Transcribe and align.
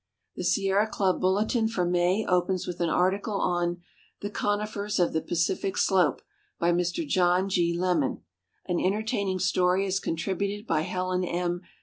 The 0.35 0.43
Sierra 0.43 0.89
C'lnh 0.89 1.21
Ihilldin 1.21 1.69
for 1.69 1.85
May 1.85 2.25
opens 2.25 2.65
with 2.65 2.81
an 2.81 2.89
article 2.89 3.39
on" 3.39 3.83
The 4.23 4.31
Conifers 4.31 4.97
of 4.97 5.13
the 5.13 5.21
Pacific 5.21 5.75
Sloi)e." 5.75 6.17
by 6.57 6.71
Mr 6.71 7.07
John 7.07 7.47
G. 7.47 7.77
Lemmon. 7.77 8.21
An 8.65 8.79
entertaining 8.79 9.37
story 9.37 9.85
is 9.85 9.99
contributed 9.99 10.65
by 10.65 10.81
Helen 10.81 11.23
M. 11.23 11.61